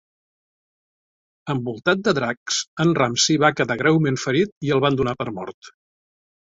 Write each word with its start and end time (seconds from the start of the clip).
Envoltat 1.55 2.01
de 2.07 2.15
dracs, 2.21 2.59
en 2.87 2.95
Ramsey 3.01 3.41
va 3.45 3.53
quedar 3.61 3.79
greument 3.85 4.21
ferit 4.27 4.59
i 4.71 4.77
el 4.79 4.85
van 4.89 5.01
donar 5.03 5.19
per 5.25 5.33
mort. 5.41 5.75